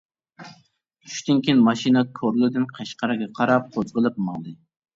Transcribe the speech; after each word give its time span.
چۈشتىن 1.09 1.41
كېيىن، 1.49 1.61
ماشىنا 1.67 2.03
كورلىدىن 2.21 2.67
قەشقەرگە 2.73 3.31
قاراپ 3.41 3.71
قوزغىلىپ 3.79 4.21
ماڭدى. 4.31 4.59